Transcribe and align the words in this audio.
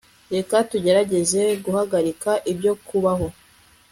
Reka 0.35 0.55
tugerageze 0.69 1.41
guhagarika 1.63 2.31
ibyo 2.51 2.73
kubaho 2.87 3.27